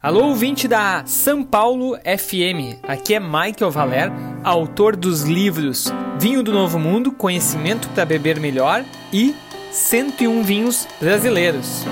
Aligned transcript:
Alô, 0.00 0.26
ouvinte 0.26 0.68
da 0.68 1.02
São 1.06 1.42
Paulo 1.42 1.96
FM. 1.96 2.78
Aqui 2.84 3.14
é 3.14 3.18
Michael 3.18 3.68
Valer, 3.68 4.12
autor 4.44 4.94
dos 4.94 5.22
livros 5.22 5.92
Vinho 6.20 6.40
do 6.40 6.52
Novo 6.52 6.78
Mundo, 6.78 7.10
Conhecimento 7.10 7.88
para 7.88 8.04
Beber 8.04 8.38
Melhor 8.38 8.84
e 9.12 9.34
101 9.72 10.44
Vinhos 10.44 10.86
Brasileiros. 11.00 11.82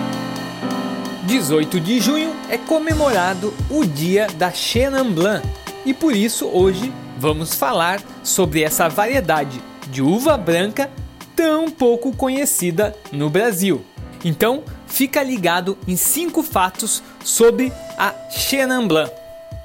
18 1.24 1.80
de 1.80 1.98
junho 1.98 2.32
é 2.48 2.56
comemorado 2.56 3.52
o 3.68 3.84
dia 3.84 4.28
da 4.38 4.52
Chenin 4.52 5.10
Blanc 5.10 5.44
e 5.84 5.92
por 5.92 6.14
isso 6.14 6.46
hoje 6.46 6.92
vamos 7.18 7.56
falar 7.56 8.00
sobre 8.22 8.62
essa 8.62 8.88
variedade 8.88 9.60
de 9.88 10.00
uva 10.00 10.36
branca 10.36 10.88
tão 11.34 11.68
pouco 11.68 12.12
conhecida 12.16 12.94
no 13.10 13.28
Brasil. 13.28 13.84
Então, 14.24 14.62
fica 14.86 15.22
ligado 15.22 15.76
em 15.86 15.96
cinco 15.96 16.42
fatos 16.42 17.02
sobre 17.24 17.72
a 17.98 18.14
Chenin 18.30 18.86
Blanc. 18.86 19.12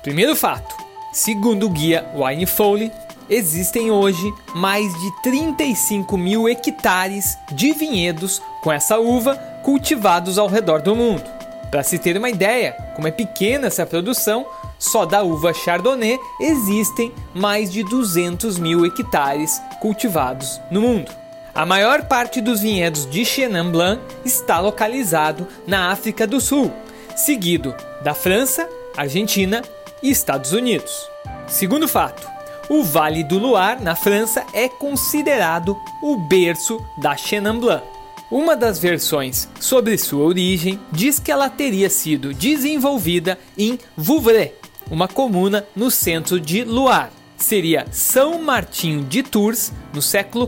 Primeiro 0.04 0.36
fato: 0.36 0.76
segundo 1.14 1.68
o 1.68 1.70
guia 1.70 2.06
Wine 2.16 2.46
Foley, 2.46 2.92
existem 3.30 3.92
hoje 3.92 4.34
mais 4.54 4.94
de 5.00 5.22
35 5.22 6.18
mil 6.18 6.50
hectares 6.50 7.38
de 7.52 7.72
vinhedos 7.72 8.42
com 8.62 8.72
essa 8.72 9.00
uva 9.00 9.36
cultivados 9.64 10.38
ao 10.38 10.48
redor 10.48 10.82
do 10.82 10.96
mundo. 10.96 11.24
Para 11.70 11.84
se 11.84 11.98
ter 11.98 12.18
uma 12.18 12.30
ideia, 12.30 12.74
como 12.96 13.08
é 13.08 13.12
pequena 13.12 13.68
essa 13.68 13.86
produção, 13.86 14.46
só 14.78 15.06
da 15.06 15.24
uva 15.24 15.54
Chardonnay 15.54 16.20
existem 16.40 17.14
mais 17.34 17.72
de 17.72 17.84
200 17.84 18.58
mil 18.58 18.86
hectares 18.86 19.62
cultivados 19.80 20.60
no 20.70 20.82
mundo. 20.82 21.21
A 21.54 21.66
maior 21.66 22.04
parte 22.04 22.40
dos 22.40 22.62
vinhedos 22.62 23.06
de 23.10 23.26
Chenin 23.26 23.72
Blanc 23.72 24.02
está 24.24 24.60
localizado 24.60 25.46
na 25.68 25.92
África 25.92 26.26
do 26.26 26.40
Sul, 26.40 26.72
seguido 27.16 27.76
da 28.02 28.14
França, 28.14 28.68
Argentina 28.96 29.62
e 30.02 30.10
Estados 30.10 30.54
Unidos. 30.54 31.10
Segundo 31.48 31.90
fato, 31.90 32.26
o 32.70 32.84
Vale 32.84 33.22
do 33.22 33.38
Loire, 33.38 33.84
na 33.84 33.96
França, 33.96 34.46
é 34.54 34.70
considerado 34.70 35.78
o 36.02 36.16
berço 36.16 36.80
da 36.98 37.18
Chenin 37.18 37.60
Blanc. 37.60 37.84
Uma 38.32 38.56
das 38.56 38.80
versões 38.80 39.50
sobre 39.60 39.98
sua 39.98 40.24
origem 40.24 40.80
diz 40.90 41.20
que 41.20 41.34
ela 41.34 41.50
teria 41.50 41.90
sido 41.90 42.34
desenvolvida 42.34 43.38
em 43.58 43.78
Vouvray, 43.98 44.54
uma 44.90 45.08
comuna 45.08 45.66
no 45.76 45.92
centro 45.92 46.40
de 46.40 46.64
Loire 46.64 47.12
seria 47.42 47.86
São 47.92 48.42
Martinho 48.42 49.04
de 49.04 49.24
Tours, 49.24 49.74
no 49.94 50.02
século 50.02 50.48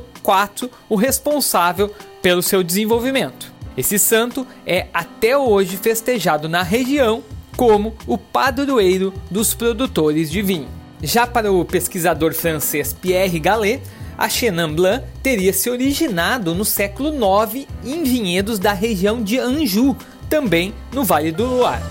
O 0.89 0.95
responsável 0.95 1.93
pelo 2.21 2.41
seu 2.41 2.63
desenvolvimento. 2.63 3.52
Esse 3.75 3.97
santo 3.97 4.45
é 4.65 4.88
até 4.93 5.38
hoje 5.38 5.77
festejado 5.77 6.47
na 6.47 6.63
região 6.63 7.23
como 7.57 7.95
o 8.07 8.17
padroeiro 8.17 9.13
dos 9.30 9.53
produtores 9.53 10.31
de 10.31 10.41
vinho. 10.41 10.67
Já 11.02 11.27
para 11.27 11.52
o 11.52 11.65
pesquisador 11.65 12.33
francês 12.33 12.93
Pierre 12.93 13.39
Gallet, 13.39 13.81
a 14.17 14.30
Chenin 14.30 14.73
Blanc 14.73 15.03
teria 15.21 15.52
se 15.52 15.69
originado 15.69 16.53
no 16.53 16.63
século 16.63 17.09
IX 17.09 17.67
em 17.83 18.03
vinhedos 18.03 18.59
da 18.59 18.73
região 18.73 19.21
de 19.21 19.39
Anjou, 19.39 19.97
também 20.30 20.73
no 20.93 21.03
Vale 21.03 21.31
do 21.31 21.45
Loire. 21.45 21.83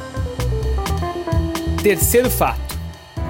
Terceiro 1.83 2.31
fato: 2.31 2.79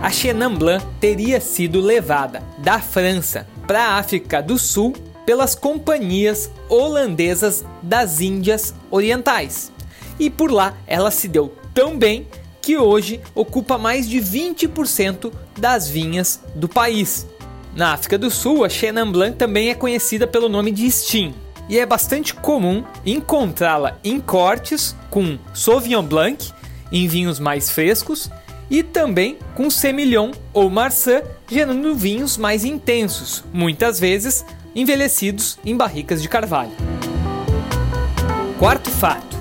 a 0.03 0.11
Chenin 0.11 0.55
Blanc 0.55 0.85
teria 1.01 1.41
sido 1.41 1.81
levada 1.81 2.43
da 2.59 2.79
França 2.79 3.47
para 3.67 3.85
a 3.85 3.99
África 3.99 4.43
do 4.43 4.59
Sul 4.59 4.95
pelas 5.25 5.55
companhias 5.55 6.51
holandesas 6.69 7.65
das 7.83 8.21
Índias 8.21 8.75
Orientais. 8.91 9.73
E 10.19 10.29
por 10.29 10.51
lá 10.51 10.75
ela 10.87 11.11
se 11.11 11.29
deu 11.29 11.55
tão 11.73 11.99
bem 11.99 12.27
que 12.61 12.77
hoje 12.77 13.21
ocupa 13.35 13.77
mais 13.77 14.09
de 14.09 14.19
20% 14.19 15.33
das 15.59 15.89
vinhas 15.89 16.41
do 16.55 16.69
país. 16.69 17.27
Na 17.75 17.93
África 17.95 18.19
do 18.19 18.31
Sul, 18.31 18.65
a 18.65 18.69
Chenin 18.69 19.11
Blanc 19.11 19.37
também 19.37 19.71
é 19.71 19.75
conhecida 19.75 20.27
pelo 20.27 20.49
nome 20.49 20.71
de 20.71 20.89
Stim, 20.91 21.35
e 21.69 21.79
é 21.79 21.87
bastante 21.87 22.35
comum 22.35 22.85
encontrá-la 23.05 23.99
em 24.05 24.21
cortes 24.21 24.95
com 25.11 25.39
Sauvignon 25.55 26.03
Blanc, 26.03 26.53
em 26.93 27.09
vinhos 27.09 27.41
mais 27.41 27.71
frescos, 27.71 28.31
e 28.73 28.83
também 28.83 29.37
com 29.55 29.69
Semillon 29.69 30.31
ou 30.51 30.71
Marsan, 30.71 31.21
gerando 31.47 31.95
vinhos 31.95 32.39
mais 32.39 32.65
intensos, 32.65 33.45
muitas 33.53 34.01
vezes 34.01 34.47
envelhecidos 34.75 35.59
em 35.63 35.77
barricas 35.77 36.23
de 36.23 36.29
carvalho. 36.29 36.73
Quarto 38.59 38.91
fato: 38.91 39.37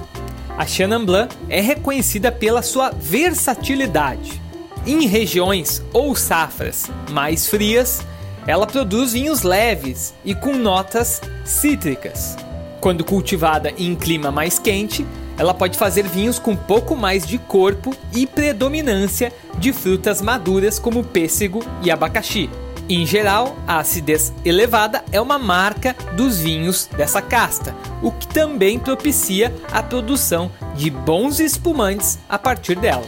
a 0.57 0.65
Chenin 0.65 1.05
Blanc 1.05 1.33
é 1.47 1.61
reconhecida 1.61 2.29
pela 2.29 2.61
sua 2.61 2.89
versatilidade. 2.89 4.41
Em 4.85 5.07
regiões 5.07 5.81
ou 5.93 6.13
safras 6.13 6.87
mais 7.11 7.47
frias, 7.47 8.05
ela 8.45 8.67
produz 8.67 9.13
vinhos 9.13 9.43
leves 9.43 10.13
e 10.25 10.35
com 10.35 10.57
notas 10.57 11.21
cítricas. 11.45 12.35
Quando 12.81 13.05
cultivada 13.05 13.71
em 13.77 13.95
clima 13.95 14.29
mais 14.29 14.59
quente, 14.59 15.05
ela 15.41 15.55
pode 15.55 15.75
fazer 15.75 16.07
vinhos 16.07 16.37
com 16.37 16.55
pouco 16.55 16.95
mais 16.95 17.25
de 17.25 17.39
corpo 17.39 17.95
e 18.13 18.27
predominância 18.27 19.33
de 19.57 19.73
frutas 19.73 20.21
maduras 20.21 20.77
como 20.77 21.03
pêssego 21.03 21.65
e 21.81 21.89
abacaxi. 21.89 22.47
Em 22.87 23.07
geral, 23.07 23.57
a 23.67 23.79
acidez 23.79 24.31
elevada 24.45 25.03
é 25.11 25.19
uma 25.19 25.39
marca 25.39 25.95
dos 26.15 26.37
vinhos 26.37 26.87
dessa 26.95 27.23
casta, 27.23 27.75
o 28.03 28.11
que 28.11 28.27
também 28.27 28.77
propicia 28.77 29.51
a 29.71 29.81
produção 29.81 30.51
de 30.75 30.91
bons 30.91 31.39
espumantes 31.39 32.19
a 32.29 32.37
partir 32.37 32.75
dela. 32.75 33.07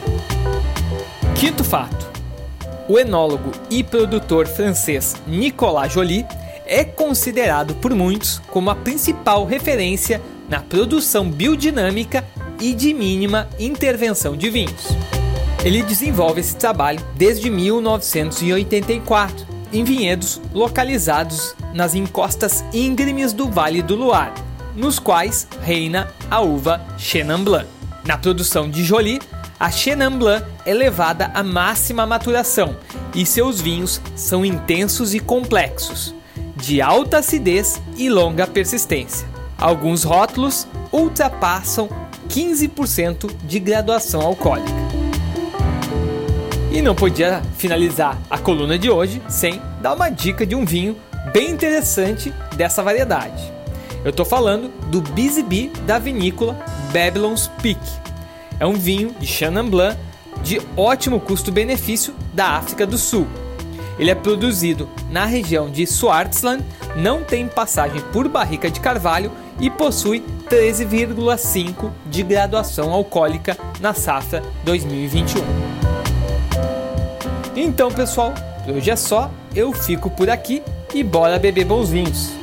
Quinto 1.36 1.64
fato: 1.64 2.10
o 2.90 2.98
enólogo 2.98 3.52
e 3.70 3.84
produtor 3.84 4.48
francês 4.48 5.16
Nicolas 5.28 5.94
Joly 5.94 6.26
é 6.66 6.84
considerado 6.84 7.76
por 7.76 7.94
muitos 7.94 8.40
como 8.50 8.72
a 8.72 8.76
principal 8.76 9.46
referência 9.46 10.20
na 10.48 10.60
produção 10.60 11.30
biodinâmica 11.30 12.24
e 12.60 12.74
de 12.74 12.94
mínima 12.94 13.50
intervenção 13.60 14.38
de 14.38 14.50
vinhos. 14.50 14.88
Ele 15.64 15.82
desenvolve 15.82 16.42
esse 16.42 16.56
trabalho 16.56 17.00
desde 17.16 17.50
1984 17.50 19.48
em 19.72 19.84
vinhedos 19.84 20.40
localizados 20.54 21.56
nas 21.74 21.96
encostas 21.96 22.64
íngremes 22.74 23.34
do 23.34 23.50
Vale 23.50 23.82
do 23.82 23.96
Loire, 23.96 24.34
nos 24.76 25.00
quais 25.00 25.48
reina 25.62 26.14
a 26.30 26.42
uva 26.42 26.86
Chenin 26.98 27.44
Blanc. 27.44 27.68
Na 28.06 28.18
produção 28.18 28.70
de 28.70 28.84
Joly, 28.84 29.22
a 29.60 29.72
Chenin 29.72 30.18
Blanc 30.18 30.46
é 30.66 30.74
levada 30.74 31.32
à 31.34 31.44
máxima 31.44 32.06
maturação 32.06 32.76
e 33.16 33.26
seus 33.26 33.62
vinhos 33.62 34.02
são 34.16 34.46
intensos 34.46 35.14
e 35.14 35.20
complexos, 35.20 36.14
de 36.56 36.82
alta 36.82 37.20
acidez 37.20 37.82
e 37.98 38.10
longa 38.10 38.46
persistência. 38.46 39.33
Alguns 39.64 40.04
rótulos 40.04 40.68
ultrapassam 40.92 41.88
15% 42.28 43.34
de 43.46 43.60
graduação 43.60 44.20
alcoólica. 44.20 44.70
E 46.70 46.82
não 46.82 46.94
podia 46.94 47.42
finalizar 47.58 48.18
a 48.30 48.38
coluna 48.38 48.78
de 48.78 48.92
hoje 48.92 49.22
sem 49.30 49.62
dar 49.82 49.94
uma 49.94 50.10
dica 50.10 50.46
de 50.46 50.54
um 50.54 50.66
vinho 50.66 50.98
bem 51.32 51.50
interessante 51.50 52.34
dessa 52.58 52.84
variedade. 52.84 53.42
Eu 54.04 54.10
estou 54.10 54.26
falando 54.26 54.68
do 54.90 55.00
Busy 55.00 55.72
da 55.86 55.98
vinícola 55.98 56.60
Babylon's 56.92 57.50
Peak. 57.62 57.80
É 58.60 58.66
um 58.66 58.74
vinho 58.74 59.16
de 59.18 59.26
Chenin 59.26 59.70
Blanc 59.70 59.98
de 60.44 60.62
ótimo 60.76 61.22
custo-benefício 61.22 62.14
da 62.34 62.48
África 62.58 62.86
do 62.86 62.98
Sul. 62.98 63.26
Ele 63.98 64.12
é 64.12 64.16
produzido 64.16 64.90
na 65.10 65.24
região 65.24 65.70
de 65.70 65.88
Swartland, 65.88 66.66
não 66.98 67.24
tem 67.24 67.48
passagem 67.48 68.02
por 68.12 68.28
barrica 68.28 68.70
de 68.70 68.82
carvalho 68.82 69.32
e 69.60 69.70
possui 69.70 70.24
13,5 70.50 71.92
de 72.06 72.24
graduação 72.24 72.92
alcoólica 72.92 73.58
na 73.80 73.94
safra 73.94 74.44
2021. 74.64 75.42
Então, 77.56 77.92
pessoal, 77.92 78.34
hoje 78.68 78.90
é 78.90 78.96
só, 78.96 79.30
eu 79.56 79.72
fico 79.72 80.10
por 80.10 80.30
aqui 80.30 80.62
e 80.94 81.04
bora 81.04 81.40
beber 81.40 81.66
bons 81.66 81.90
vinhos. 81.90 82.43